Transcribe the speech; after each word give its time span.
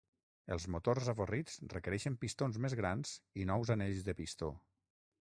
Els 0.53 0.63
motors 0.75 1.09
avorrits 1.13 1.59
requereixen 1.75 2.17
pistons 2.25 2.59
més 2.67 2.77
grans 2.83 3.15
i 3.43 3.49
nous 3.53 3.77
anells 3.79 4.05
de 4.09 4.21
pistó. 4.25 4.55